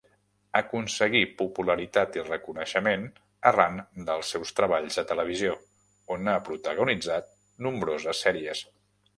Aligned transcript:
Aconseguí 0.59 1.19
popularitat 1.41 2.15
i 2.19 2.23
reconeixement 2.29 3.05
arran 3.51 3.77
dels 4.09 4.33
seus 4.35 4.55
treballs 4.61 4.97
a 5.03 5.07
televisió, 5.13 5.53
on 6.17 6.33
ha 6.35 6.39
protagonitzat 6.49 7.33
nombroses 7.69 8.25
sèries. 8.29 8.69